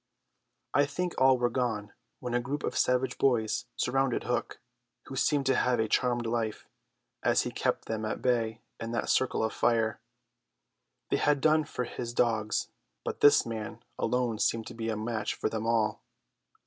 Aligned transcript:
I 0.73 0.87
think 0.87 1.13
all 1.21 1.37
were 1.37 1.51
gone 1.51 1.93
when 2.21 2.33
a 2.33 2.39
group 2.39 2.63
of 2.63 2.75
savage 2.75 3.19
boys 3.19 3.65
surrounded 3.75 4.23
Hook, 4.23 4.59
who 5.05 5.15
seemed 5.15 5.45
to 5.45 5.55
have 5.55 5.79
a 5.79 5.87
charmed 5.87 6.25
life, 6.25 6.67
as 7.21 7.43
he 7.43 7.51
kept 7.51 7.85
them 7.85 8.03
at 8.03 8.19
bay 8.19 8.61
in 8.79 8.93
that 8.93 9.11
circle 9.11 9.43
of 9.43 9.53
fire. 9.53 9.99
They 11.11 11.17
had 11.17 11.39
done 11.39 11.65
for 11.65 11.83
his 11.83 12.15
dogs, 12.15 12.69
but 13.05 13.21
this 13.21 13.45
man 13.45 13.83
alone 13.99 14.39
seemed 14.39 14.65
to 14.69 14.73
be 14.73 14.89
a 14.89 14.97
match 14.97 15.35
for 15.35 15.49
them 15.49 15.67
all. 15.67 16.01